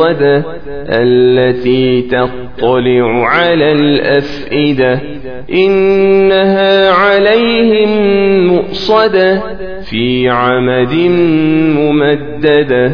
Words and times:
الموقدة 0.00 0.44
التي 0.88 2.02
تطلع 2.02 3.26
على 3.26 3.72
الأفئدة. 3.72 5.00
إنها 5.52 6.90
عليهم 6.90 7.88
مؤصدة 8.46 9.42
في 9.90 10.28
عمد 10.28 10.94
ممددة. 11.78 12.92